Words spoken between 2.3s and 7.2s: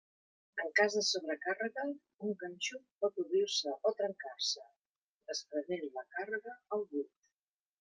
ganxo pot obrir-se o trencar-se, desprenent la càrrega al buit.